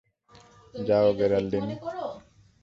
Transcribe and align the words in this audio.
যাও, 0.87 1.07
গেরাল্ডিন! 1.19 1.65